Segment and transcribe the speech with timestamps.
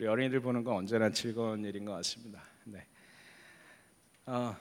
[0.00, 2.42] 우리 어린이들 보는 건 언제나 즐거운 일인 것 같습니다.
[2.64, 2.86] 네.
[4.24, 4.56] 어,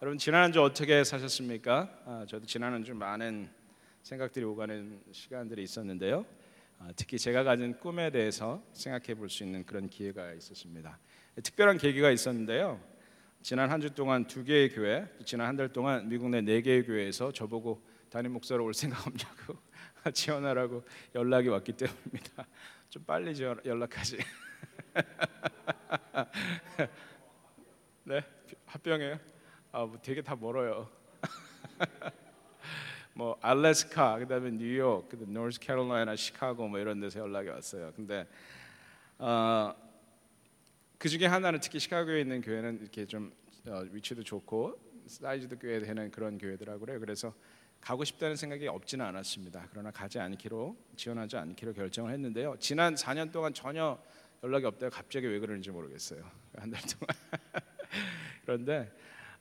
[0.00, 1.90] 여러분 지난 한주 어떻게 사셨습니까?
[2.06, 3.50] 아, 저도 지난 한주 많은
[4.04, 6.24] 생각들이 오가는 시간들이 있었는데요.
[6.78, 11.00] 아, 특히 제가 가진 꿈에 대해서 생각해 볼 수 있는 그런 기회가 있었습니다.
[11.42, 12.80] 특별한 계기가 있었는데요.
[13.42, 16.84] 지난 한 주 동안 두 개의 교회, 지난 한 달 동안 미국 내 네 개의
[16.84, 19.58] 교회에서 저보고 담임 목사로 올 생각 없냐고
[20.14, 20.84] 지원하라고
[21.16, 22.46] 연락이 왔기 때문입니다.
[22.88, 23.34] 좀 빨리
[23.64, 24.16] 연락하지.
[28.04, 28.22] 네,
[28.66, 29.18] 합병해요.
[29.72, 30.88] 아, 뭐 되게 다 멀어요.
[33.14, 37.92] 뭐 알래스카, 그다음에 뉴욕, 그다음 노스캐롤라이나, 시카고 뭐 이런 데서 연락이 왔어요.
[37.94, 38.26] 근데
[39.18, 39.74] 어,
[40.98, 43.32] 그 중에 하나는 특히 시카고에 있는 교회는 이렇게 좀
[43.66, 47.00] 어, 위치도 좋고 사이즈도 꽤 되는 그런 교회더라고요.
[47.00, 47.34] 그래서
[47.80, 49.66] 가고 싶다는 생각이 없지는 않았습니다.
[49.70, 52.56] 그러나 가지 않기로 지원하지 않기로 결정을 했는데요.
[52.58, 53.98] 지난 4년 동안 전혀
[54.42, 56.22] 연락이 없다가 갑자기 왜 그러는지 모르겠어요.
[56.56, 57.52] 한 달 동안.
[58.44, 58.92] 그런데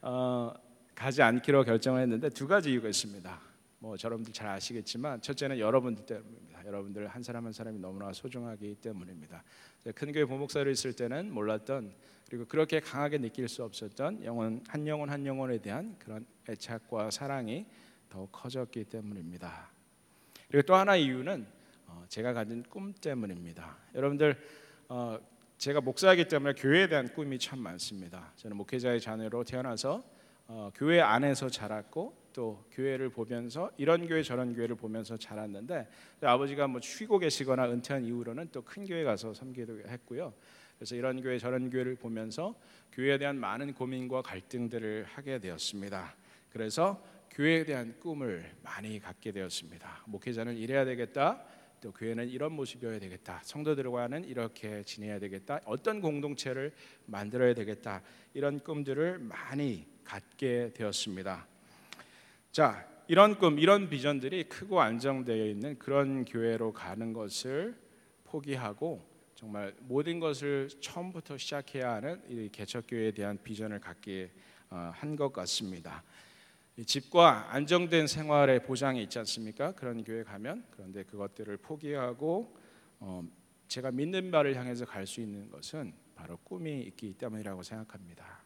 [0.02, 0.53] 어,
[0.94, 3.42] 가지 않기로 결정을 했는데 두 가지 이유가 있습니다.
[3.80, 6.66] 뭐 여러분들 잘 아시겠지만 첫째는 여러분들 때문입니다.
[6.66, 9.44] 여러분들 한 사람 한 사람이 너무나 소중하기 때문입니다.
[9.95, 11.94] 큰 교회 보목사로 있을 때는 몰랐던
[12.30, 17.66] 그리고 그렇게 강하게 느낄 수 없었던 영혼 한 영혼 한 영혼에 대한 그런 애착과 사랑이
[18.09, 19.70] 더욱 커졌기 때문입니다.
[20.50, 21.47] 그리고 또 하나 이유는
[21.88, 23.77] 어, 제가 가진 꿈 때문입니다.
[23.95, 24.38] 여러분들
[24.92, 25.20] 어,
[25.59, 28.34] 제가 목사이기 때문에 교회에 대한 꿈이 참 많습니다.
[28.38, 30.04] 저는 목회자의 자녀로 태어나서
[30.48, 35.88] 어, 교회 안에서 자랐고 또 교회를 보면서 이런 교회 저런 교회를 보면서 자랐는데
[36.22, 40.34] 아버지가 뭐 쉬고 계시거나 은퇴한 이후로는 또 큰 교회 가서 섬기도 했고요.
[40.80, 42.56] 그래서 이런 교회 저런 교회를 보면서
[42.94, 46.16] 교회에 대한 많은 고민과 갈등들을 하게 되었습니다.
[46.52, 50.04] 그래서 교회에 대한 꿈을 많이 갖게 되었습니다.
[50.08, 51.44] 목회자는 이래야 되겠다.
[51.81, 53.41] 또 교회는 이런 모습이어야 되겠다.
[53.44, 55.59] 성도들과는 이렇게 지내야 되겠다.
[55.66, 56.73] 어떤 공동체를
[57.05, 58.02] 만들어야 되겠다.
[58.33, 61.47] 이런 꿈들을 많이 갖게 되었습니다.
[62.52, 67.76] 자, 이런 꿈, 이런 비전들이 크고 안정되어 있는 그런 교회로 가는 것을
[68.25, 74.31] 포기하고 정말 모든 것을 처음부터 시작해야 하는 이 개척교회에 대한 비전을 갖게
[74.70, 76.04] 어, 한것 같습니다.
[76.86, 79.73] 집과 안정된 생활의 보장이 있지 않습니까?
[79.73, 82.56] 그런 교회 가면 그런데 그것들을 포기하고
[83.00, 83.23] 어,
[83.67, 88.44] 제가 믿는 바를 향해서 갈 수 있는 것은 바로 꿈이 있기 때문이라고 생각합니다.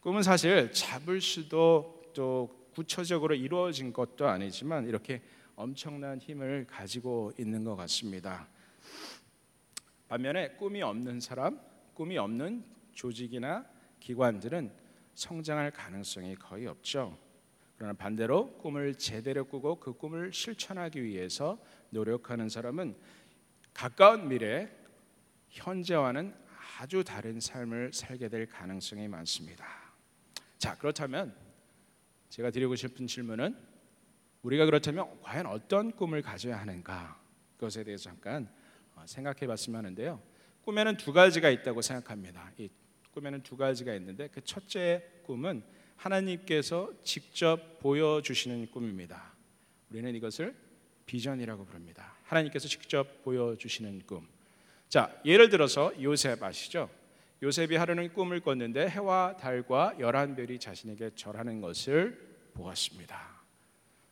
[0.00, 5.22] 꿈은 사실 잡을 수도 또 구체적으로 이루어진 것도 아니지만 이렇게
[5.54, 8.48] 엄청난 힘을 가지고 있는 것 같습니다.
[10.08, 11.60] 반면에 꿈이 없는 사람,
[11.94, 13.64] 꿈이 없는 조직이나
[14.00, 14.72] 기관들은
[15.14, 17.16] 성장할 가능성이 거의 없죠.
[17.82, 21.60] 그러나 반대로 꿈을 제대로 꾸고 그 꿈을 실천하기 위해서
[21.90, 22.94] 노력하는 사람은
[23.74, 24.70] 가까운 미래
[25.48, 26.32] 현재와는
[26.78, 29.66] 아주 다른 삶을 살게 될 가능성이 많습니다.
[30.58, 31.34] 자, 그렇다면
[32.28, 33.58] 제가 드리고 싶은 질문은
[34.42, 37.20] 우리가 그렇다면 과연 어떤 꿈을 가져야 하는가?
[37.56, 38.48] 그것에 대해서 잠깐
[38.94, 40.22] 어, 생각해 봤으면 하는데요.
[40.64, 42.52] 꿈에는 두 가지가 있다고 생각합니다.
[42.58, 42.70] 이
[43.10, 45.64] 꿈에는 두 가지가 있는데 그 첫째 꿈은
[45.96, 49.32] 하나님께서 직접 보여주시는 꿈입니다.
[49.90, 50.54] 우리는 이것을
[51.06, 52.14] 비전이라고 부릅니다.
[52.24, 54.26] 하나님께서 직접 보여주시는 꿈.
[54.88, 56.90] 자, 예를 들어서 요셉 아시죠?
[57.42, 62.18] 요셉이 하루는 꿈을 꿨는데 해와 달과 열한 별이 자신에게 절하는 것을
[62.54, 63.42] 보았습니다.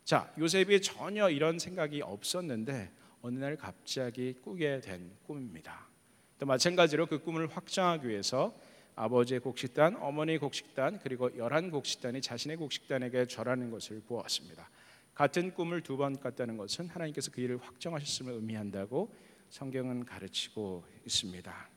[0.04, 2.90] 자, 요셉이 전혀 이런 생각이 없었는데
[3.22, 5.86] 어느 날 갑자기 꾸게 된 꿈입니다.
[6.38, 8.52] 또 마찬가지로 그 꿈을 확정하기 위해서
[9.00, 14.68] 아버지의 곡식단, 어머니의 곡식단, 그리고 열한 곡식단이 자신의 곡식단에게 절하는 것을 보았습니다.
[15.14, 19.10] 같은 꿈을 두 번 꿨다는 것은 하나님께서 그 일을 확정하셨음을 의미한다고
[19.48, 21.68] 성경은 가르치고 있습니다.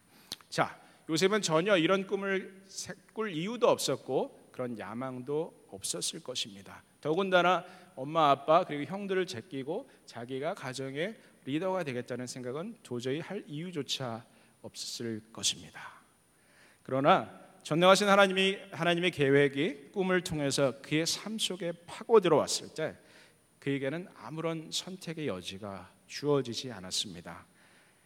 [0.49, 0.79] 자,
[1.09, 2.65] 요셉은 전혀 이런 꿈을
[3.13, 6.83] 꿀 이유도 없었고 그런 야망도 없었을 것입니다.
[6.99, 14.25] 더군다나 엄마 아빠 그리고 형들을 제끼고 자기가 가정의 리더가 되겠다는 생각은 도저히 할 이유조차
[14.61, 15.92] 없었을 것입니다.
[16.83, 17.31] 그러나
[17.63, 22.95] 전능하신 하나님이 하나님의 계획이 꿈을 통해서 그의 삶 속에 파고 들어왔을 때
[23.59, 27.45] 그에게는 아무런 선택의 여지가 주어지지 않았습니다.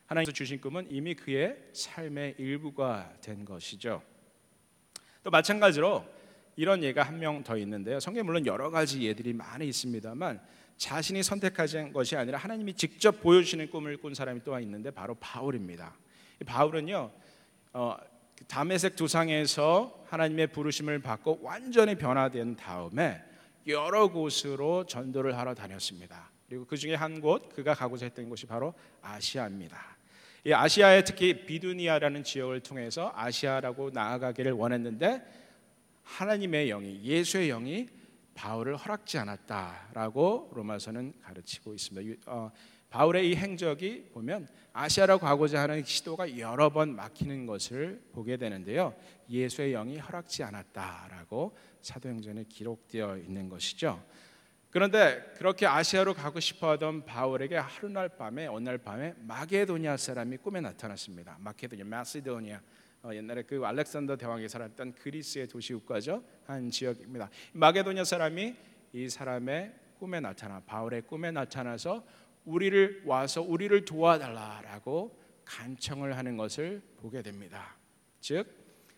[0.05, 4.03] 하나님께서 주신 꿈은 이미 그의 삶의 일부가 된 것이죠.
[5.23, 6.05] 또 마찬가지로
[6.55, 7.99] 이런 예가 한 명 더 있는데요.
[7.99, 10.39] 성경 물론 여러 가지 예들이 많이 있습니다만
[10.77, 15.95] 자신이 선택하신 것이 아니라 하나님이 직접 보여주시는 꿈을 꾼 사람이 또 있는데 바로 바울입니다.
[16.45, 17.11] 바울은요
[17.73, 17.97] 어,
[18.47, 23.21] 담에색 두상에서 하나님의 부르심을 받고 완전히 변화된 다음에
[23.67, 26.31] 여러 곳으로 전도를 하러 다녔습니다.
[26.47, 29.97] 그리고 그 중에 한 곳 그가 가고자 했던 곳이 바로 아시아입니다.
[30.45, 35.21] 이 아시아에 특히 비두니아라는 지역을 통해서 아시아라고 나아가기를 원했는데
[36.03, 37.89] 하나님의 영이 예수의 영이
[38.33, 42.17] 바울을 허락지 않았다라고 로마서는 가르치고 있습니다.
[42.87, 48.93] 어, 바울의 이 행적이 보면 아시아로 가고자 하는 시도가 여러 번 막히는 것을 보게 되는데요.
[49.29, 54.03] 예수의 영이 허락지 않았다라고 사도행전에 기록되어 있는 것이죠.
[54.69, 61.37] 그런데 그렇게 아시아로 가고 싶어하던 바울에게 하루날 밤에 어느 날 밤에 마게도니아 사람이 꿈에 나타났습니다.
[61.39, 62.61] 마케도니아, 마시도니아.
[63.03, 67.29] 어, 옛날에 그 알렉산더 대왕이 살았던 그리스의 도시 국가죠 한 지역입니다.
[67.53, 68.55] 마게도니아 사람이
[68.93, 72.03] 이 사람의 꿈에 나타나 바울의 꿈에 나타나서
[72.47, 77.75] 우리를 와서 우리를 도와달라라고 간청을 하는 것을 보게 됩니다.
[78.21, 78.47] 즉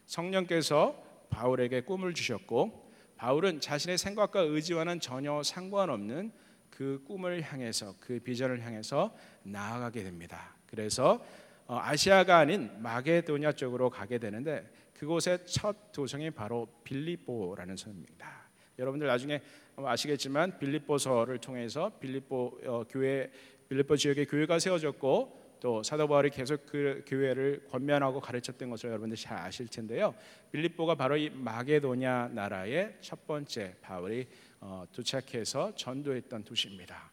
[0.05, 6.31] 성령께서 바울에게 꿈을 주셨고 바울은 자신의 생각과 의지와는 전혀 상관없는
[6.69, 10.55] 그 꿈을 향해서 그 비전을 향해서 나아가게 됩니다.
[10.67, 11.23] 그래서
[11.65, 18.38] 어, 아시아가 아닌 마게도냐 쪽으로 가게 되는데 그곳의 첫 도성이 바로 빌립보라는 섬입니다.
[18.79, 19.41] 여러분들 나중에
[19.75, 23.29] 아시겠지만 빌립보서를 통해서 빌립보 어, 교회
[23.67, 29.37] 빌립보 지역에 교회가 세워졌고 또 사도 바울이 계속 그 교회를 권면하고 가르쳤던 것을 여러분들 잘
[29.37, 30.15] 아실 텐데요.
[30.51, 34.25] 빌립보가 바로 이 마게도냐 나라의 첫 번째 바울이
[34.61, 37.11] 어, 도착해서 전도했던 도시입니다.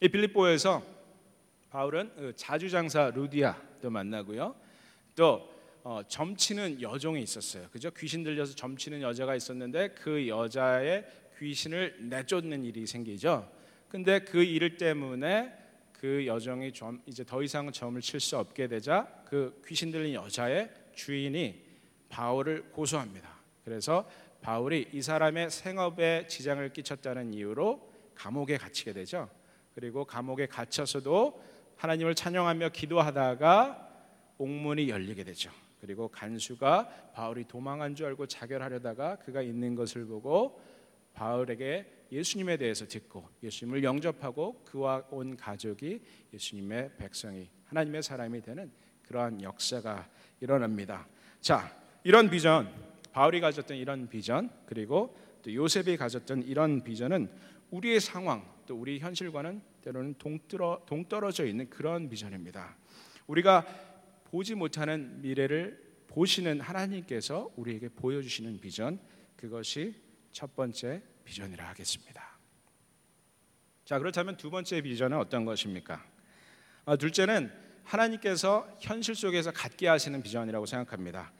[0.00, 0.82] 이 빌립보에서
[1.70, 4.54] 바울은 그 자주장사 루디아도 만나고요.
[5.14, 5.53] 또
[5.86, 7.68] 어, 점치는 여종이 있었어요.
[7.70, 7.90] 그죠?
[7.90, 11.04] 귀신 들려서 점치는 여자가 있었는데 그 여자의
[11.38, 13.50] 귀신을 내쫓는 일이 생기죠.
[13.90, 15.52] 근데 그 일 때문에
[15.92, 20.70] 그 여종이 좀 이제 더 이상 점을 칠 수 없게 되자 그 귀신 들린 여자의
[20.94, 21.62] 주인이
[22.08, 23.28] 바울을 고소합니다.
[23.62, 24.08] 그래서
[24.40, 29.28] 바울이 이 사람의 생업에 지장을 끼쳤다는 이유로 감옥에 갇히게 되죠.
[29.74, 31.42] 그리고 감옥에 갇혀서도
[31.76, 33.90] 하나님을 찬양하며 기도하다가
[34.38, 35.50] 옥문이 열리게 되죠.
[35.84, 40.58] 그리고 간수가 바울이 도망한 줄 알고 자결하려다가 그가 있는 것을 보고
[41.12, 46.00] 바울에게 예수님에 대해서 듣고 예수님을 영접하고 그와 온 가족이
[46.32, 48.72] 예수님의 백성이 하나님의 사람이 되는
[49.02, 50.08] 그러한 역사가
[50.40, 51.06] 일어납니다.
[51.42, 51.70] 자,
[52.02, 52.66] 이런 비전,
[53.12, 57.28] 바울이 가졌던 이런 비전, 그리고 또 요셉이 가졌던 이런 비전은
[57.72, 62.74] 우리의 상황, 또 우리 현실과는 때로는 동떨어져 있는 그런 비전입니다.
[63.26, 63.66] 우리가
[64.34, 68.98] 보지 못하는 미래를 보시는 하나님께서 우리에게 보여주시는 비전
[69.36, 69.94] 그것이
[70.32, 72.36] 첫 번째 비전이라 하겠습니다.
[73.84, 76.04] 자 그렇다면 두 번째 비전은 어떤 것입니까?
[76.84, 77.48] 아, 둘째는
[77.84, 81.32] 하나님께서 현실 속에서 갖게 하시는 비전이라고 생각합니다.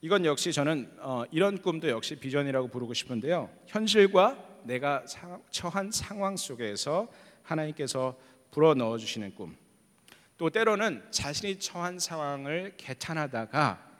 [0.00, 3.56] 이건 역시 저는 어, 이런 꿈도 역시 비전이라고 부르고 싶은데요.
[3.68, 7.08] 현실과 내가 사, 처한 상황 속에서
[7.44, 8.18] 하나님께서
[8.50, 9.61] 불어 넣어 주시는 꿈.
[10.36, 13.90] 또 때로는 자신이 처한 상황을 개탄하다가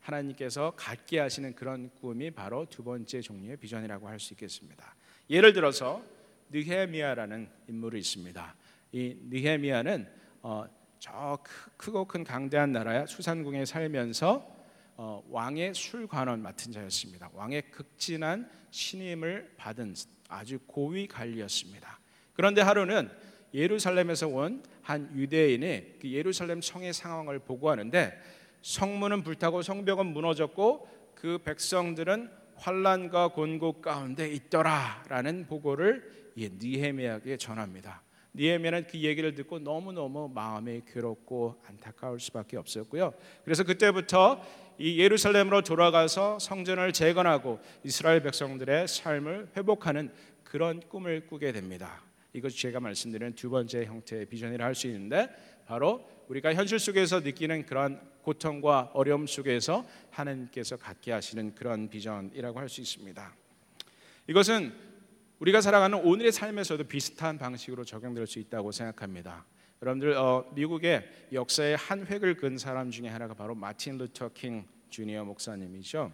[0.00, 4.94] 하나님께서 갖게 하시는 그런 꿈이 바로 두 번째 종류의 비전이라고 할 수 있겠습니다.
[5.28, 6.02] 예를 들어서
[6.50, 8.54] 느헤미야라는 인물이 있습니다.
[8.92, 10.08] 이 느헤미야는
[10.42, 10.64] 어,
[10.98, 11.38] 저
[11.76, 14.56] 크고 큰 강대한 나라야 수산궁에 살면서
[14.96, 17.30] 어, 왕의 술관원 맡은 자였습니다.
[17.34, 19.94] 왕의 극진한 신임을 받은
[20.28, 22.00] 아주 고위 관리였습니다.
[22.32, 23.10] 그런데 하루는
[23.54, 28.18] 예루살렘에서 온 한 유대인이 그 예루살렘 성의 상황을 보고하는데
[28.62, 38.02] 성문은 불타고 성벽은 무너졌고 그 백성들은 환란과 곤고 가운데 있더라라는 보고를 니헤미야에게 전합니다.
[38.34, 43.12] 니헤미야는 그 얘기를 듣고 너무너무 마음이 괴롭고 안타까울 수밖에 없었고요.
[43.44, 44.42] 그래서 그때부터
[44.78, 50.10] 이 예루살렘으로 돌아가서 성전을 재건하고 이스라엘 백성들의 삶을 회복하는
[50.44, 52.07] 그런 꿈을 꾸게 됩니다.
[52.38, 55.28] 이것이 제가 말씀드리는 두 번째 형태의 비전이라 할 수 있는데
[55.66, 62.68] 바로 우리가 현실 속에서 느끼는 그런 고통과 어려움 속에서 하나님께서 갖게 하시는 그런 비전이라고 할
[62.68, 63.34] 수 있습니다.
[64.28, 64.72] 이것은
[65.40, 69.44] 우리가 살아가는 오늘의 삶에서도 비슷한 방식으로 적용될 수 있다고 생각합니다.
[69.82, 75.24] 여러분들 어, 미국의 역사의 한 획을 그은 사람 중에 하나가 바로 마틴 루터 킹 주니어
[75.24, 76.12] 목사님이죠.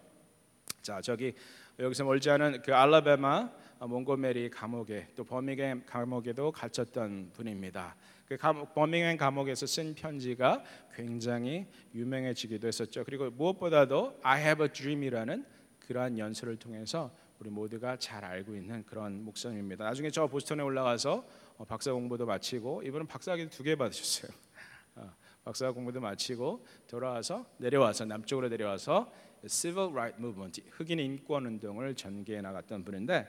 [0.82, 1.34] 자 저기
[1.78, 3.50] 여기서 멀지 않은 그 알라바마
[3.80, 7.96] 몽고메리 감옥에 또 버밍햄 감옥에도 갇혔던 분입니다.
[8.26, 8.36] 그
[8.74, 10.64] 버밍햄 감옥에서 쓴 편지가
[10.94, 13.04] 굉장히 유명해지기도 했었죠.
[13.04, 15.44] 그리고 무엇보다도 I Have a Dream이라는
[15.80, 19.84] 그러한 연설을 통해서 우리 모두가 잘 알고 있는 그런 목사님입니다.
[19.84, 21.26] 나중에 저 보스턴에 올라가서
[21.58, 24.32] 어, 박사 공부도 마치고 이분은 박사학위 두개 받으셨어요.
[24.96, 25.12] 어,
[25.44, 29.12] 박사 공부도 마치고 돌아와서 내려와서 남쪽으로 내려와서
[29.46, 33.28] Civil Right Movement 흑인 인권 운동을 전개해 나갔던 분인데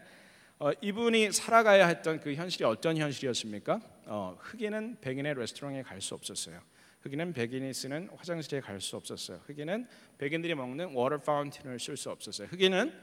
[0.57, 3.81] 어, 이분이 살아가야 했던 그 현실이 어떤 현실이었습니까?
[4.05, 6.61] 어, 흑인은 백인의 레스토랑에 갈 수 없었어요.
[7.01, 9.41] 흑인은 백인이 쓰는 화장실에 갈 수 없었어요.
[9.45, 9.85] 흑인은
[10.17, 12.47] 백인들이 먹는 water fountain을 쓸 수 없었어요.
[12.47, 12.93] 흑인은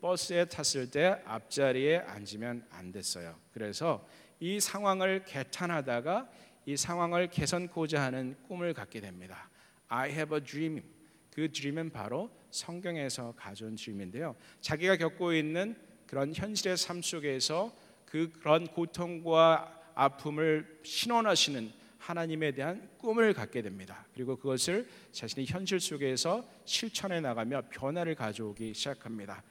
[0.00, 3.38] 버스에 탔을 때 앞자리에 앉으면 안 됐어요.
[3.52, 4.08] 그래서
[4.40, 6.28] 이 상황을 개탄하다가
[6.64, 9.50] 이 상황을 개선코자 하는 꿈을 갖게 됩니다.
[9.88, 10.82] I have a dream.
[11.30, 14.34] 그 dream은 바로 성경에서 가져온 dream인데요.
[14.60, 15.76] 자기가 겪고 있는
[16.12, 24.04] 그런 현실의 삶 속에서 그 그런 고통과 아픔을 신원하시는 하나님에 대한 꿈을 갖게 됩니다.
[24.12, 29.42] 그리고 그것을 자신의 현실 속에서 실천해 나가며 변화를 가져오기 시작합니다.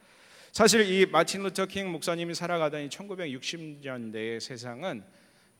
[0.51, 5.03] 사실 이 마틴 루터 킹 목사님이 살아가던 1960년대의 세상은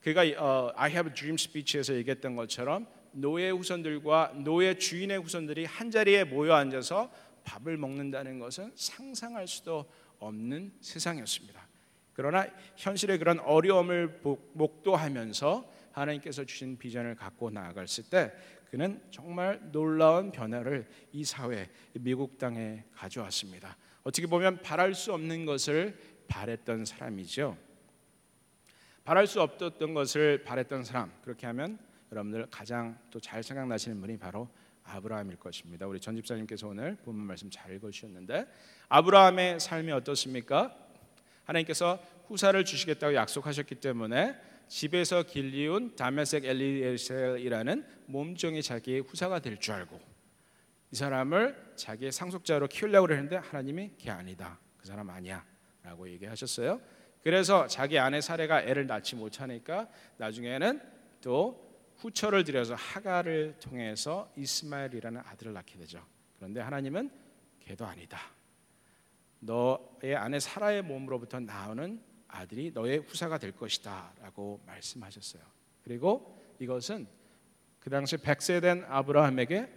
[0.01, 5.89] 그가 어, I Have a Dream 스피치에서 얘기했던 것처럼 노예 후손들과 노예 주인의 후손들이 한
[5.89, 7.11] 자리에 모여 앉아서
[7.43, 9.89] 밥을 먹는다는 것은 상상할 수도
[10.21, 11.67] 없는 세상이었습니다.
[12.13, 12.47] 그러나
[12.77, 14.21] 현실의 그런 어려움을
[14.53, 18.31] 목도하면서 하나님께서 주신 비전을 갖고 나아갔을 때
[18.69, 23.75] 그는 정말 놀라운 변화를 이 사회 미국 땅에 가져왔습니다.
[24.03, 27.57] 어떻게 보면 바랄 수 없는 것을 바랬던 사람이죠.
[29.03, 31.77] 바랄 수 없었던 것을 바랬던 사람 그렇게 하면
[32.11, 34.47] 여러분들 가장 또 잘 생각나시는 분이 바로
[34.83, 35.87] 아브라함일 것입니다.
[35.87, 38.47] 우리 전 집사님께서 오늘 본문 말씀 잘 읽으셨는데
[38.89, 40.75] 아브라함의 삶이 어떻습니까?
[41.45, 44.35] 하나님께서 후사를 주시겠다고 약속하셨기 때문에
[44.67, 49.99] 집에서 길리운 다메섹 엘리에셀이라는 몸종이 자기의 후사가 될 줄 알고
[50.91, 54.59] 이 사람을 자기의 상속자로 키우려고 했는데 하나님이 걔 아니다.
[54.77, 55.45] 그 사람 아니야.
[55.83, 56.81] 라고 얘기하셨어요.
[57.23, 60.81] 그래서 자기 아내 사례가 애를 낳지 못하니까 나중에는
[61.21, 61.70] 또
[62.01, 66.03] 후처를 들여서 하가를 통해서 이스마엘이라는 아들을 낳게 되죠.
[66.35, 67.11] 그런데 하나님은
[67.59, 68.19] 걔도 아니다.
[69.39, 75.43] 너의 아내 사라의 몸으로부터 나오는 아들이 너의 후사가 될 것이다라고 말씀하셨어요.
[75.83, 77.07] 그리고 이것은
[77.79, 79.69] 그 당시 100세 된 아브라함에게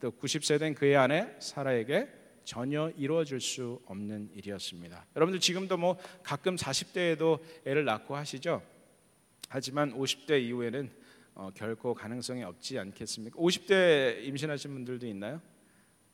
[0.00, 2.08] 또 90세 된 그의 아내 사라에게
[2.44, 5.06] 전혀 이루어질 수 없는 일이었습니다.
[5.16, 8.62] 여러분들 지금도 뭐 가끔 40대에도 애를 낳고 하시죠.
[9.48, 10.90] 하지만 50대 이후에는
[11.34, 13.38] 어, 결코 가능성이 없지 않겠습니까?
[13.38, 15.40] 50대 임신하신 분들도 있나요?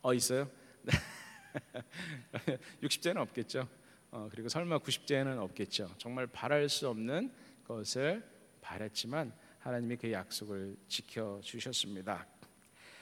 [0.03, 0.49] 어 있어요?
[2.83, 3.69] 60대는 없겠죠.
[4.11, 5.95] 어, 그리고 설마 90제는 없겠죠.
[5.99, 7.33] 정말 바랄 수 없는
[7.65, 8.25] 것을
[8.61, 12.27] 바랬지만 하나님이 그 약속을 지켜 주셨습니다.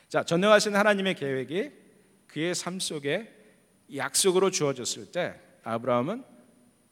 [0.08, 1.70] 자, 전능하신 하나님의 계획이
[2.26, 3.30] 그의 삶 속에
[3.94, 6.24] 약속으로 주어졌을 때 아브라함은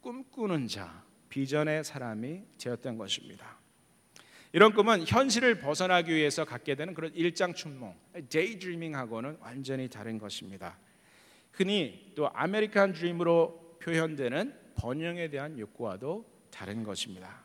[0.00, 3.61] 꿈꾸는 자, 비전의 사람이 되었던 것입니다.
[4.54, 7.94] 이런 꿈은 현실을 벗어나기 위해서 갖게 되는 그런 일장춘몽,
[8.28, 10.78] daydreaming하고는 완전히 다른 것입니다.
[11.52, 17.44] 흔히 또 아메리칸 드림으로 표현되는 번영에 대한 욕구와도 다른 것입니다.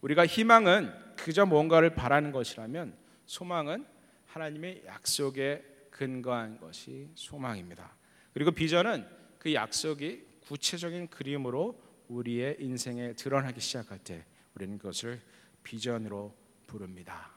[0.00, 2.96] 우리가 희망은 그저 뭔가를 바라는 것이라면
[3.26, 3.84] 소망은
[4.26, 7.96] 하나님의 약속에 근거한 것이 소망입니다.
[8.32, 9.06] 그리고 비전은
[9.38, 15.20] 그 약속이 구체적인 그림으로 우리의 인생에 드러나기 시작할 때 우리는 그것을
[15.66, 16.32] 비전으로
[16.68, 17.32] 부릅니다.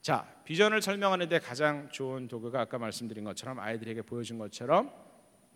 [0.00, 4.92] 자, 비전을 설명하는데 가장 좋은 도구가 아까 말씀드린 것처럼 아이들에게 보여준 것처럼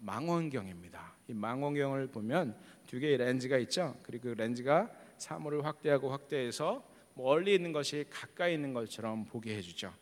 [0.01, 1.15] 망원경입니다.
[1.29, 3.97] 이 망원경을 보면 두 개의 렌즈가 있죠.
[4.03, 6.85] 그리고 그 렌즈가 사물을 확대하고 확대해서
[7.15, 9.95] 멀리 있는 것이 가까이 있는 것처럼 보게 해주죠.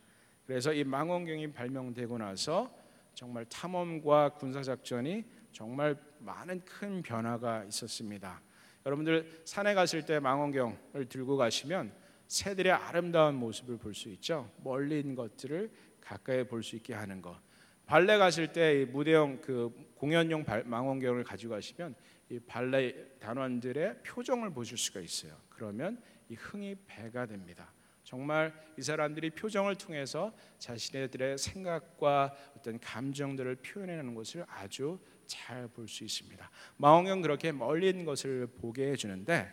[0.47, 2.75] 그래서 이 망원경이 발명되고 나서
[3.13, 8.41] 정말 탐험과 군사 작전이 정말 많은 큰 변화가 있었습니다.
[8.85, 11.93] 여러분들 산에 갔을 때 망원경을 들고 가시면
[12.27, 14.51] 새들의 아름다운 모습을 볼 수 있죠.
[14.63, 15.71] 멀리 있는 것들을
[16.01, 17.39] 가까이 볼 수 있게 하는 것.
[17.87, 21.95] 발레 가실 때 무대용 그 공연용 망원경을 가지고 가시면
[22.31, 25.37] 이 발레 단원들의 표정을 보실 수가 있어요.
[25.51, 27.73] 그러면 이 흥이 배가 됩니다.
[28.03, 34.99] 정말 이 사람들이 표정을 통해서 자신들의 생각과 어떤 감정들을 표현하는 것을 아주
[35.33, 36.51] 잘 볼 수 있습니다.
[36.77, 39.49] 망원경 그렇게 멀리 있는 것을 보게 해주는데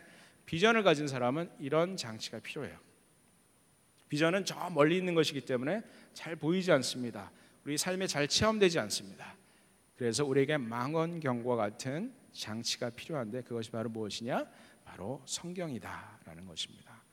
[0.45, 2.77] 비전을 가진 사람은 이런 장치가 필요해요.
[4.09, 5.83] 비전은 저 멀리 있는 것이기 때문에
[6.13, 7.31] 잘 보이지 않습니다.
[7.63, 9.36] 우리 삶에 잘 체험되지 않습니다.
[9.95, 14.45] 그래서 우리에게 망원경과 같은 장치가 필요한데 그것이 바로 무엇이냐?
[14.83, 17.03] 바로 성경이다라는 것입니다.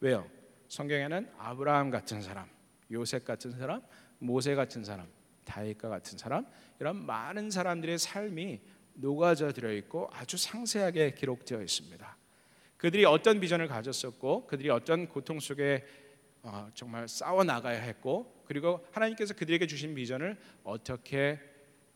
[0.00, 0.28] 왜요?
[0.68, 2.48] 성경에는 아브라함 같은 사람,
[2.90, 3.82] 요셉 같은 사람,
[4.18, 5.08] 모세 같은 사람,
[5.44, 6.46] 다윗과 같은 사람
[6.78, 8.60] 이런 많은 사람들의 삶이
[8.94, 12.16] 녹아져 들어 있고 아주 상세하게 기록되어 있습니다.
[12.76, 15.84] 그들이 어떤 비전을 가졌었고 그들이 어떤 고통 속에
[16.42, 21.38] 어, 정말 싸워 나가야 했고 그리고 하나님께서 그들에게 주신 비전을 어떻게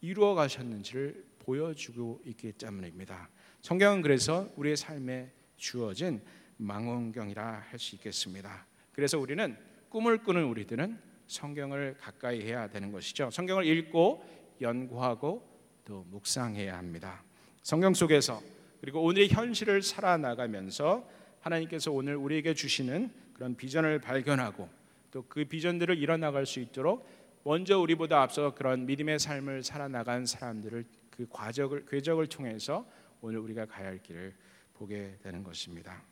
[0.01, 3.29] 이루어 가셨는지를 보여주고 있기 때문입니다.
[3.63, 6.23] 성경은 그래서 우리의 삶에 주어진
[6.59, 8.67] 망원경이라 할 수 있겠습니다.
[8.93, 9.57] 그래서 우리는
[9.89, 13.31] 꿈을 꾸는 우리들은 성경을 가까이 해야 되는 것이죠.
[13.31, 14.25] 성경을 읽고
[14.61, 15.47] 연구하고
[15.85, 17.23] 또 묵상해야 합니다.
[17.63, 18.41] 성경 속에서
[18.81, 21.09] 그리고 오늘의 현실을 살아나가면서
[21.41, 24.69] 하나님께서 오늘 우리에게 주시는 그런 비전을 발견하고
[25.11, 27.09] 또 그 비전들을 이뤄나갈 수 있도록
[27.43, 32.87] 먼저 우리보다 앞서 그런 믿음의 삶을 살아나간 사람들을 그 과정을 궤적을 통해서
[33.21, 34.35] 오늘 우리가 가야 할 길을
[34.75, 36.03] 보게 되는 것입니다.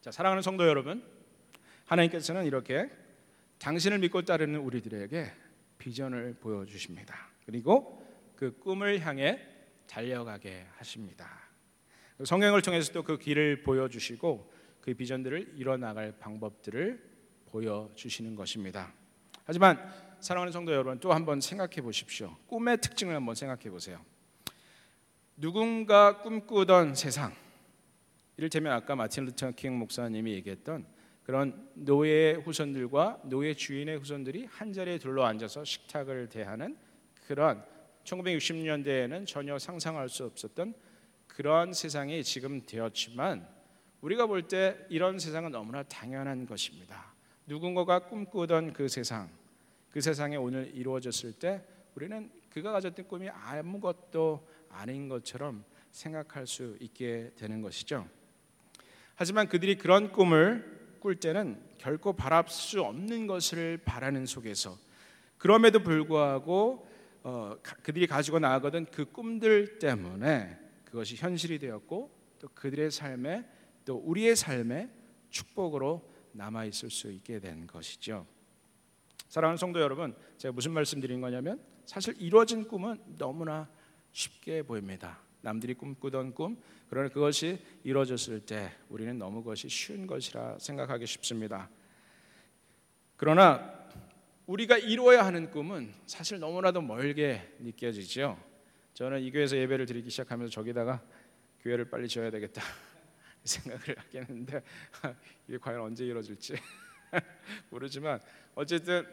[0.00, 1.04] 자, 사랑하는 성도 여러분,
[1.84, 2.90] 하나님께서는 이렇게
[3.58, 5.32] 당신을 믿고 따르는 우리들에게
[5.78, 7.28] 비전을 보여 주십니다.
[7.44, 9.40] 그리고 그 꿈을 향해
[9.86, 11.46] 달려가게 하십니다.
[12.24, 17.02] 성경을 통해서 또그 길을 보여 주시고 그 비전들을 이뤄 나갈 방법들을
[17.46, 18.92] 보여 주시는 것입니다.
[19.44, 19.78] 하지만
[20.20, 22.36] 사랑하는 성도 여러분 또 한번 생각해 보십시오.
[22.46, 24.04] 꿈의 특징을 한번 생각해 보세요.
[25.36, 27.34] 누군가 꿈꾸던 세상
[28.36, 30.86] 이를테면 아까 마틴 루터 킹 목사님이 얘기했던
[31.26, 36.76] 그런 노예 후손들과 노예 주인의 후손들이 한 자리에 둘러 앉아서 식탁을 대하는
[37.26, 37.64] 그런
[38.04, 40.72] 1960년대에는 전혀 상상할 수 없었던
[41.26, 43.44] 그러한 세상이 지금 되었지만
[44.02, 47.12] 우리가 볼 때 이런 세상은 너무나 당연한 것입니다.
[47.48, 49.28] 누군가가 꿈꾸던 그 세상,
[49.90, 51.60] 그 세상에 오늘 이루어졌을 때
[51.96, 58.06] 우리는 그가 가졌던 꿈이 아무것도 아닌 것처럼 생각할 수 있게 되는 것이죠.
[59.16, 64.76] 하지만 그들이 그런 꿈을 꿀 때는 결코 바랄 수 없는 것을 바라는 속에서
[65.38, 66.86] 그럼에도 불구하고
[67.22, 73.44] 어, 그들이 가지고 나아가던 그 꿈들 때문에 그것이 현실이 되었고 또 그들의 삶에
[73.84, 74.90] 또 우리의 삶에
[75.30, 78.26] 축복으로 남아 있을 수 있게 된 것이죠.
[79.28, 83.68] 사랑하는 성도 여러분, 제가 무슨 말씀 드린 거냐면 사실 이루어진 꿈은 너무나
[84.12, 85.25] 쉽게 보입니다.
[85.46, 86.60] 남들이 꿈꾸던 꿈,
[86.90, 91.70] 그러나 그것이 이루어졌을 때 우리는 너무 그것이 쉬운 것이라 생각하기 쉽습니다.
[93.16, 93.72] 그러나
[94.46, 98.36] 우리가 이루어야 하는 꿈은 사실 너무나도 멀게 느껴지죠.
[98.94, 101.00] 저는 이 교회에서 예배를 드리기 시작하면서 저기다가
[101.60, 102.60] 교회를 빨리 지어야 되겠다
[103.44, 104.62] 생각을 하게 했는데
[105.46, 106.56] 이게 과연 언제 이루어질지
[107.70, 108.18] 모르지만
[108.56, 109.06] 어쨌든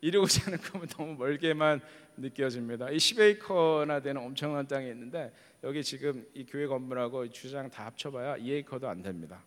[0.00, 1.80] 이루고자 하는 꿈은 너무 멀게만
[2.16, 2.90] 느껴집니다.
[2.90, 5.32] 이 10에이커나 되는 엄청난 땅이 있는데
[5.62, 9.44] 여기 지금 이 교회 건물하고 주장 다 합쳐봐야 2에이커도 안 됩니다.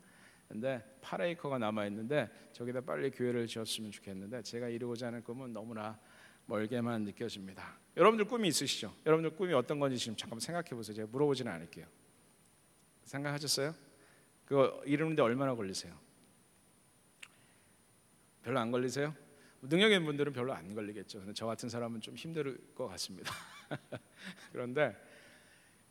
[0.48, 6.00] 근데 8에이커가 남아 있는데 저기다 빨리 교회를 지었으면 좋겠는데 제가 이루고자 하는 꿈은 너무나
[6.46, 7.80] 멀게만 느껴집니다.
[7.98, 8.94] 여러분들 꿈이 있으시죠?
[9.06, 10.96] 여러분들 꿈이 어떤 건지 지금 잠깐 생각해 보세요.
[10.96, 11.86] 제가 물어보지는 않을게요.
[13.06, 13.74] 생각하셨어요?
[14.46, 15.94] 그거 이루는데 얼마나 걸리세요?
[18.44, 19.16] 별로 안 걸리세요?
[19.70, 21.20] 능력 있는 분들은 별로 안 걸리겠죠.
[21.20, 23.34] 근데 저 같은 사람은 좀 힘들 것 같습니다.
[24.52, 24.96] 그런데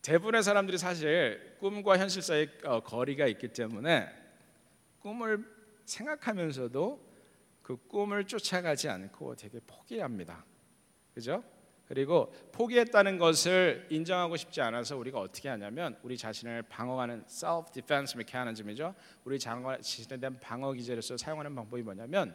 [0.03, 4.09] 대부분의 사람들이 사실 꿈과 현실 사이 어, 거리가 있기 때문에
[4.99, 5.45] 꿈을
[5.85, 7.13] 생각하면서도
[7.63, 10.45] 그 꿈을 쫓아가지 않고 되게 포기합니다.
[11.15, 11.45] 그죠?
[11.87, 18.95] 그리고 포기했다는 것을 인정하고 싶지 않아서 우리가 어떻게 하냐면 우리 자신을 방어하는 self defense mechanism이죠.
[19.25, 22.35] 우리 자신에 대한 방어 기제로서 사용하는 방법이 뭐냐면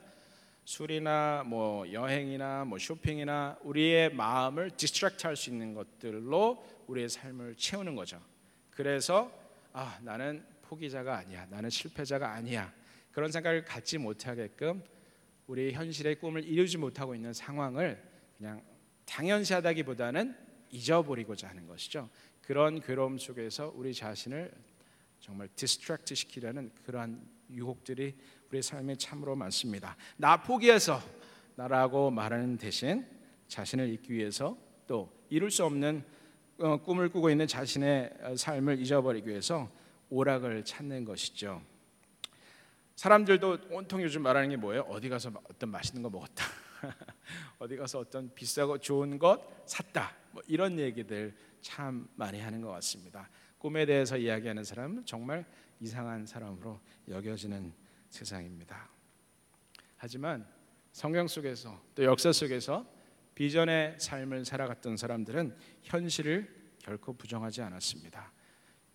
[0.67, 7.95] 술이나 뭐 여행이나 뭐 쇼핑이나 우리의 마음을 distract 할 수 있는 것들로 우리의 삶을 채우는
[7.95, 8.21] 거죠.
[8.71, 9.32] 그래서
[9.71, 11.45] 아, 나는 포기자가 아니야.
[11.49, 12.73] 나는 실패자가 아니야.
[13.13, 14.84] 그런 생각을 갖지 못하게끔
[15.47, 18.03] 우리의 현실의 꿈을 이루지 못하고 있는 상황을
[18.38, 18.62] 그냥
[19.06, 20.36] 당연시하다기보다는
[20.71, 22.10] 잊어버리고자 하는 것이죠.
[22.41, 24.51] 그런 괴로움 속에서 우리 자신을
[25.21, 28.17] 정말 distract 시키려는 그러한 유혹들이
[28.49, 29.97] 우리 삶에 참으로 많습니다.
[30.15, 31.01] 나 포기해서
[31.55, 33.05] 나라고 말하는 대신
[33.47, 34.57] 자신을 잊기 위해서
[34.88, 36.03] 또 이룰 수 없는
[36.60, 39.69] 어, 꿈을 꾸고 있는 자신의 삶을 잊어버리기 위해서
[40.10, 41.62] 오락을 찾는 것이죠.
[42.95, 44.81] 사람들도 온통 요즘 말하는 게 뭐예요?
[44.83, 46.45] 어디 가서 어떤 맛있는 거 먹었다.
[47.60, 50.15] 어디 가서 어떤 비싸고 좋은 것 샀다.
[50.31, 53.29] 뭐 이런 얘기들 참 많이 하는 것 같습니다.
[53.60, 55.45] 꿈에 대해서 이야기하는 사람은 정말
[55.79, 56.79] 이상한 사람으로
[57.10, 57.71] 여겨지는
[58.10, 58.89] 세상입니다.
[59.98, 60.48] 하지만
[60.91, 62.86] 성경 속에서 또 역사 속에서
[63.36, 68.32] 비전의 삶을 살아갔던 사람들은 현실을 결코 부정하지 않았습니다.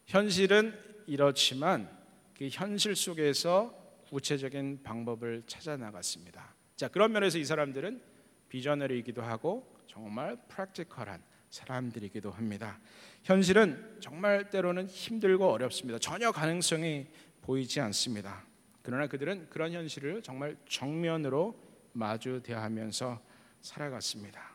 [0.07, 1.89] 현실은 이렇지만
[2.37, 3.73] 그 현실 속에서
[4.09, 6.55] 구체적인 방법을 찾아 나갔습니다.
[6.77, 8.03] 자, 그런 면에서 이 사람들은
[8.49, 12.81] 비전너리이기도 하고 정말 프랙티컬한 사람들이기도 합니다.
[13.23, 15.99] 현실은 정말 때로는 힘들고 어렵습니다.
[15.99, 17.07] 전혀 가능성이
[17.43, 18.45] 보이지 않습니다.
[18.83, 21.59] 그러나 그들은 그런 현실을 정말 정면으로
[21.93, 23.21] 마주 대하면서
[23.61, 24.53] 살아갔습니다.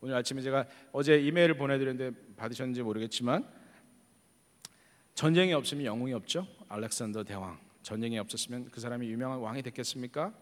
[0.00, 3.48] 오늘 아침에 제가 어제 이메일을 보내드렸는데 받으셨는지 모르겠지만
[5.14, 6.46] 전쟁이 없으면 영웅이 없죠.
[6.68, 7.58] 알렉산더 대왕.
[7.82, 10.32] 전쟁이 없었으면 그 사람이 유명한 왕이 됐겠습니까?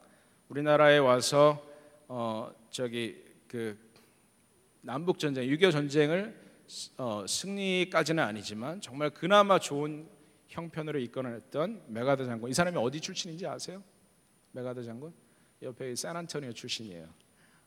[0.48, 1.66] 우리나라에 와서
[2.08, 3.78] 어 저기 그
[4.82, 6.34] 남북 전쟁, 6.25 전쟁을
[6.96, 10.08] 어, 승리까지는 아니지만 정말 그나마 좋은
[10.50, 12.50] 형편으로 이끌어냈던 맥아더 장군.
[12.50, 13.82] 이 사람이 어디 출신인지 아세요?
[14.52, 15.14] 맥아더 장군?
[15.62, 17.08] 옆에 샌안토니오 출신이에요.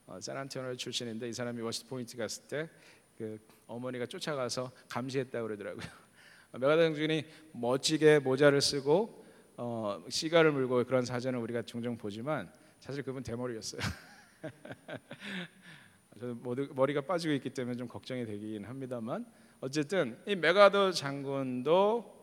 [0.05, 2.69] 어, 샌안토니오 출신인데 이 사람이 웨스트 포인트 갔을 때
[3.17, 5.85] 그 어머니가 쫓아가서 감시했다 고 그러더라고요.
[6.53, 9.25] 맥아더 장군이 멋지게 모자를 쓰고
[9.57, 13.81] 어, 시가를 물고 그런 사진을 우리가 종종 보지만 사실 그분 대머리였어요.
[16.19, 16.41] 저는
[16.75, 19.25] 머리가 빠지고 있기 때문에 좀 걱정이 되긴 합니다만
[19.61, 22.22] 어쨌든 이 메가더 장군도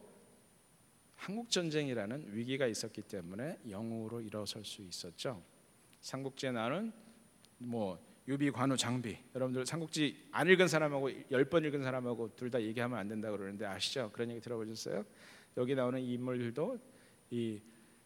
[1.20, 5.42] 한국 전쟁이라는 위기가 있었기 때문에 영웅으로 일어설 수 있었죠.
[6.00, 6.92] 삼국지에 나는
[7.59, 12.62] 뭐 유비, 관우, 장비 여러분들 삼국지 안 읽은 사람하고 열 번 읽은 사람하고 둘 다
[12.62, 14.11] 얘기하면 안 된다 그러는데 아시죠?
[14.12, 15.04] 그런 얘기 들어보셨어요?
[15.59, 16.78] 여기 나오는 인물들도
[17.33, 17.61] 이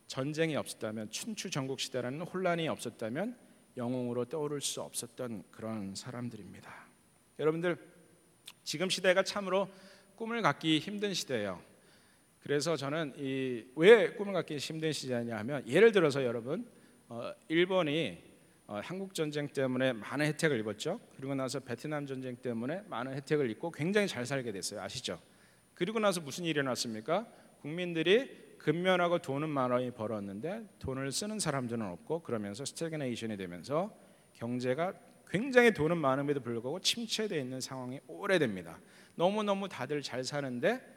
[0.09, 3.39] 전쟁이 없었다면 춘추 전국 시대라는 혼란이 없었다면
[3.77, 6.69] 영웅으로 떠오를 수 없었던 그런 사람들입니다.
[7.39, 7.79] 여러분들
[8.65, 9.69] 지금 시대가 참으로
[10.17, 11.74] 꿈을 갖기 힘든 시대예요.
[12.45, 16.67] 그래서 저는 이 왜 꿈을 갖기 힘든 시대냐 하면 예를 들어서 여러분
[17.09, 18.23] 어, 일본이
[18.67, 21.01] 어, 한국 전쟁 때문에 많은 혜택을 입었죠.
[21.17, 24.81] 그리고 나서 베트남 전쟁 때문에 많은 혜택을 입고 굉장히 잘 살게 됐어요.
[24.83, 25.19] 아시죠?
[25.75, 27.27] 그리고 나서 무슨 일이 났습니까?
[27.63, 33.95] 국민들이 근면하고 돈은 많이 벌었는데 돈을 쓰는 사람들은 없고 그러면서 stagnation이 되면서
[34.35, 34.93] 경제가
[35.29, 38.79] 굉장히 돈은 많음에도 불구하고 침체되어 있는 상황이 오래됩니다.
[39.15, 40.94] 너무너무 다들 잘 사는데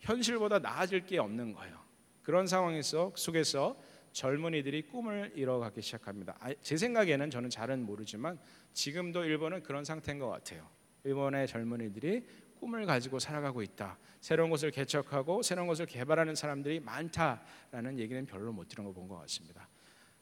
[0.00, 1.78] 현실보다 나아질 게 없는 거예요.
[2.22, 3.76] 그런 상황에서 속에서
[4.12, 6.36] 젊은이들이 꿈을 이뤄가기 시작합니다.
[6.40, 8.38] 아, 제 생각에는 저는 잘은 모르지만
[8.72, 10.68] 지금도 일본은 그런 상태인 것 같아요.
[11.04, 12.26] 일본의 젊은이들이
[12.58, 13.98] 꿈을 가지고 살아가고 있다.
[14.20, 19.18] 새로운 것을 개척하고 새로운 것을 개발하는 사람들이 많다라는 얘기는 별로 못 들은 거 본 것
[19.18, 19.68] 같습니다.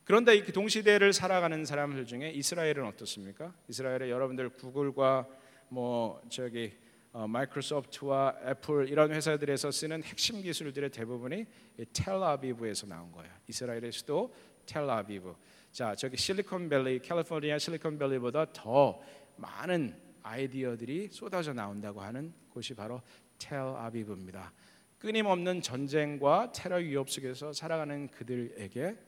[0.02, 3.54] 그런데 이 동시대를 살아가는 사람들 중에 이스라엘은 어떻습니까?
[3.68, 5.26] 이스라엘에 여러분들 구글과
[5.68, 6.76] 뭐 저기
[7.14, 11.46] 어, 마이크로소프트와 애플 이런 회사들에서 쓰는 핵심 기술들의 대부분이
[11.92, 13.32] 텔아비브에서 나온 거예요.
[13.46, 14.34] 이스라엘의 수도
[14.66, 15.32] 텔아비브.
[15.70, 19.00] 자, 저기 실리콘밸리, 캘리포니아 실리콘밸리보다 더
[19.36, 23.00] 많은 아이디어들이 쏟아져 나온다고 하는 곳이 바로
[23.38, 24.52] 텔아비브입니다.
[24.98, 28.98] 끊임없는 전쟁과 테러 위협 속에서 살아가는 그들에게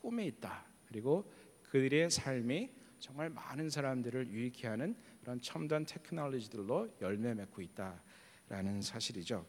[0.00, 0.66] 꿈이 있다.
[0.86, 1.28] 그리고
[1.62, 9.44] 그들의 삶이 정말 많은 사람들을 유익해 하는 그런 첨단 테크놀로지들로 열매 맺고 있다라는 사실이죠.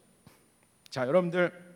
[0.88, 1.72] 자, 여러분들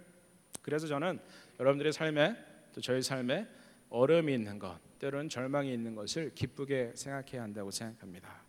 [0.62, 1.20] 그래서 저는
[1.60, 2.36] 여러분들의 삶에
[2.72, 3.48] 또 저희 삶에
[3.88, 8.42] 어려움이 있는 것, 때로는 절망이 있는 것을 기쁘게 생각해야 한다고 생각합니다.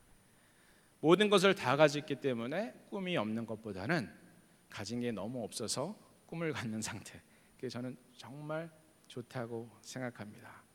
[0.99, 4.11] 모든 것을 다 가졌기 때문에 꿈이 없는 것보다는
[4.69, 7.21] 가진 게 너무 없어서 꿈을 갖는 상태.
[7.55, 8.69] 그게 저는 정말
[9.07, 10.66] 좋다고 생각합니다.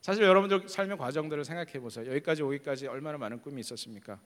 [0.00, 2.06] 사실 여러분들 삶의 과정들을 생각해 보세요.
[2.10, 4.18] 여기까지 오기까지 얼마나 많은 꿈이 있었습니까?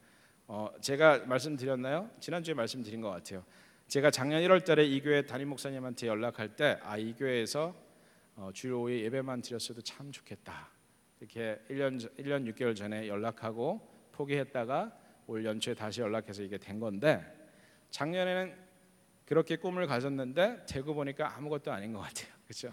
[0.47, 2.11] 어, 제가 말씀드렸나요?
[2.21, 3.45] 지난주에 말씀드린 것 같아요.
[3.89, 7.75] 제가 작년 1월달에 이 교회 담임 목사님한테 연락할 때, 아 이 교회에서
[8.37, 10.71] 어, 주일 오후에 예배만 드렸어도 참 좋겠다.
[11.21, 13.81] 이렇게 1년 1년 6개월 전에 연락하고
[14.13, 14.93] 포기했다가
[15.27, 17.23] 올 연초에 다시 연락해서 이게 된 건데
[17.91, 18.57] 작년에는
[19.27, 22.33] 그렇게 꿈을 가졌는데 되고 보니까 아무것도 아닌 것 같아요.
[22.47, 22.73] 그렇죠?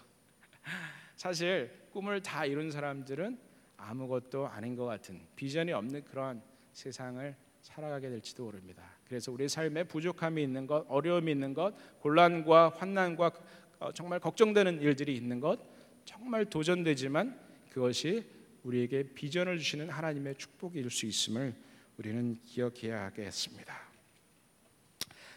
[1.19, 3.37] 사실 꿈을 다 이룬 사람들은
[3.75, 8.81] 아무것도 아닌 것 같은 비전이 없는 그런 세상을 살아가게 될지도 모릅니다.
[9.05, 13.31] 그래서 우리 삶에 부족함이 있는 것, 어려움이 있는 것, 곤란과 환난과
[13.79, 15.59] 어, 정말 걱정되는 일들이 있는 것
[16.05, 17.37] 정말 도전되지만
[17.69, 18.23] 그것이
[18.63, 21.53] 우리에게 비전을 주시는 하나님의 축복일 수 있음을
[21.97, 23.77] 우리는 기억해야 하겠습니다.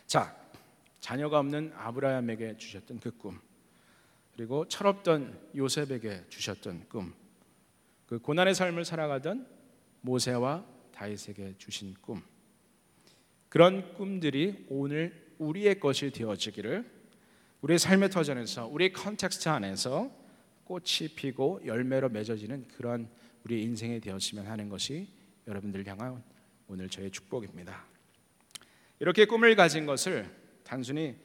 [0.06, 0.32] 자,
[1.00, 3.40] 자녀가 없는 아브라함에게 주셨던 그 꿈,
[4.34, 7.14] 그리고 철없던 요셉에게 주셨던 꿈,
[8.06, 9.46] 그 고난의 삶을 살아가던
[10.00, 12.22] 모세와 다윗에게 주신 꿈,
[13.48, 16.90] 그런 꿈들이 오늘 우리의 것이 되어지기를
[17.60, 20.10] 우리의 삶의 터전에서 우리의 context 안에서
[20.64, 23.08] 꽃이 피고 열매로 맺어지는 그런
[23.44, 25.08] 우리 인생이 되었으면 하는 것이
[25.46, 26.22] 여러분들 향한
[26.68, 27.84] 오늘 저의 축복입니다.
[29.00, 30.30] 이렇게 꿈을 가진 것을
[30.62, 31.16] 단순히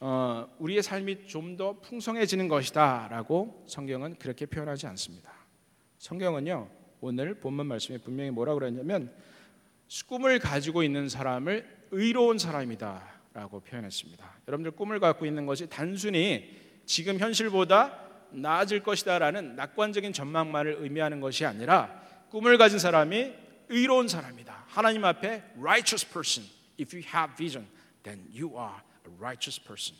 [0.00, 5.32] 어, 우리의 삶이 좀 더 풍성해지는 것이다라고 성경은 그렇게 표현하지 않습니다.
[5.98, 6.68] 성경은요
[7.00, 9.10] 오늘 본문 말씀에 분명히 뭐라 그랬냐면
[10.06, 14.34] 꿈을 가지고 있는 사람을 의로운 사람이다라고 표현했습니다.
[14.48, 16.50] 여러분들 꿈을 갖고 있는 것이 단순히
[16.84, 18.00] 지금 현실보다
[18.32, 23.32] 나아질 것이다라는 낙관적인 전망만을 의미하는 것이 아니라 꿈을 가진 사람이
[23.68, 24.64] 의로운 사람이다.
[24.66, 26.46] 하나님 앞에 righteous person.
[26.78, 27.66] If you have vision,
[28.02, 29.98] then you are a righteous person.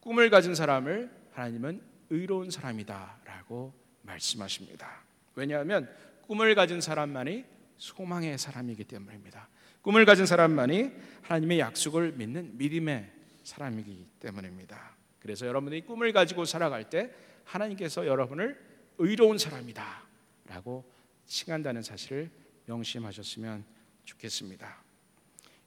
[0.00, 5.04] 꿈을 가진 사람을 하나님은 의로운 사람이다라고 말씀하십니다.
[5.34, 5.88] 왜냐하면
[6.22, 7.44] 꿈을 가진 사람만이
[7.78, 9.48] 소망의 사람이기 때문입니다.
[9.82, 13.10] 꿈을 가진 사람만이 하나님의 약속을 믿는 믿음의
[13.42, 14.96] 사람이기 때문입니다.
[15.20, 17.12] 그래서 여러분이 꿈을 가지고 살아갈 때
[17.44, 18.58] 하나님께서 여러분을
[18.98, 20.90] 의로운 사람이다라고
[21.26, 22.30] 칭한다는 사실을
[22.66, 23.64] 명심하셨으면
[24.04, 24.82] 좋겠습니다.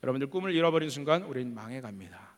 [0.03, 2.32] 여러분들 꿈을 잃어버린 순간 우리는 망해갑니다.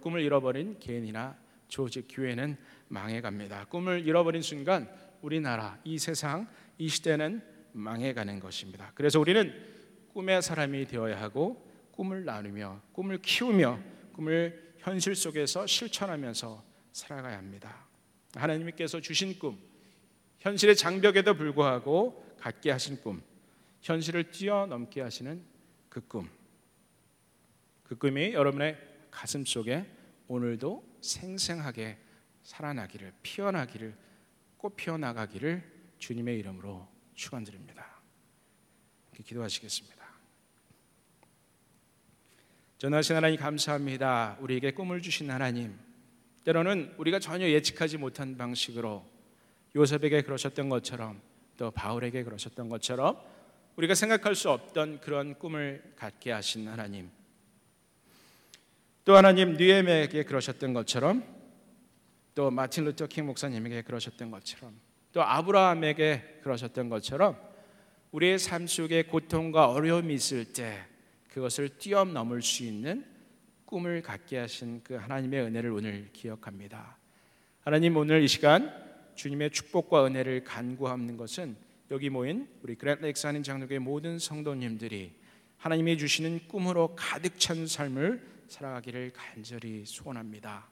[0.00, 1.36] 꿈을 잃어버린 개인이나
[1.68, 2.56] 조직, 교회는
[2.88, 3.66] 망해갑니다.
[3.66, 4.90] 꿈을 잃어버린 순간
[5.22, 7.42] 우리나라, 이 세상, 이 시대는
[7.72, 8.90] 망해가는 것입니다.
[8.94, 9.52] 그래서 우리는
[10.12, 13.78] 꿈의 사람이 되어야 하고 꿈을 나누며 꿈을 키우며
[14.12, 17.86] 꿈을 현실 속에서 실천하면서 살아가야 합니다.
[18.34, 19.58] 하나님께서 주신 꿈,
[20.40, 23.22] 현실의 장벽에도 불구하고 갖게 하신 꿈,
[23.82, 25.42] 현실을 뛰어넘게 하시는
[25.88, 26.28] 그 꿈.
[27.84, 29.86] 그 꿈이 여러분의 가슴 속에
[30.28, 31.98] 오늘도 생생하게
[32.42, 33.96] 살아나기를, 피어나기를,
[34.56, 35.62] 꽃 피어 나가기를
[35.98, 38.00] 주님의 이름으로 축원드립니다.
[39.24, 40.00] 기도하시겠습니다.
[42.78, 44.38] 전하신 하나님 감사합니다.
[44.40, 45.78] 우리에게 꿈을 주신 하나님.
[46.44, 49.04] 때로는 우리가 전혀 예측하지 못한 방식으로
[49.76, 51.20] 요셉에게 그러셨던 것처럼
[51.56, 53.20] 또 바울에게 그러셨던 것처럼
[53.76, 57.10] 우리가 생각할 수 없던 그런 꿈을 갖게 하신 하나님.
[59.10, 61.24] 또 하나님 느에메에게 그러셨던 것처럼
[62.36, 64.72] 또 마틴 루터 킹 목사님에게 그러셨던 것처럼
[65.12, 67.36] 또 아브라함에게 그러셨던 것처럼
[68.12, 70.84] 우리의 삶 속에 고통과 어려움이 있을 때
[71.28, 73.04] 그것을 뛰어넘을 수 있는
[73.64, 76.96] 꿈을 갖게 하신 그 하나님의 은혜를 오늘 기억합니다.
[77.62, 78.72] 하나님 오늘 이 시간
[79.16, 81.56] 주님의 축복과 은혜를 간구하는 것은
[81.90, 85.10] 여기 모인 우리 그랜렉스 하는 장로교의 모든 성도님들이
[85.56, 90.68] 하나님이 주시는 꿈으로 가득 찬 삶을 살아가기를 간절히 소원합니다.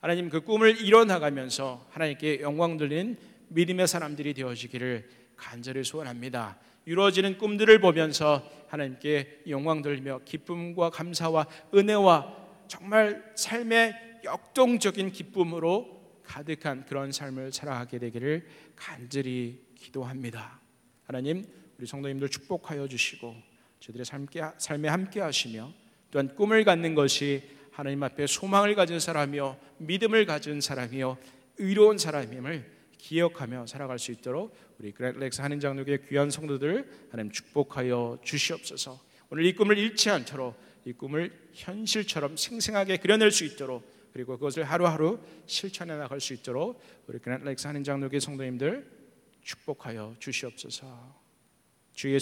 [0.00, 3.16] 하나님 그 꿈을 이뤄나가면서 하나님께 영광 돌리는
[3.48, 6.58] 믿음의 사람들이 되어지기를 간절히 소원합니다.
[6.84, 12.36] 이루어지는 꿈들을 보면서 하나님께 영광 돌리며 기쁨과 감사와 은혜와
[12.68, 20.60] 정말 삶의 역동적인 기쁨으로 가득한 그런 삶을 살아가게 되기를 간절히 기도합니다.
[21.04, 21.44] 하나님,
[21.78, 23.34] 우리 성도님들 축복하여 주시고
[23.80, 24.04] 저들의
[24.58, 25.72] 삶에 함께 하시며
[26.16, 31.18] 또한 꿈을 갖는 것이 하나님 앞에 소망을 가진 사람이요 믿음을 가진 사람이요
[31.58, 32.64] 의로운 사람임을
[32.96, 38.98] 기억하며 살아갈 수 있도록 우리 그렉스 한인 장로교의 귀한 성도들 하나님 축복하여 주시옵소서.
[39.28, 45.20] 오늘 이 꿈을 잃지 않도록 이 꿈을 현실처럼 생생하게 그려낼 수 있도록 그리고 그것을 하루하루
[45.44, 48.90] 실천해 나갈 수 있도록 우리 그렉스 한인 장로교의 성도님들
[49.42, 51.26] 축복하여 주시옵소서.
[51.92, 52.14] 주 예수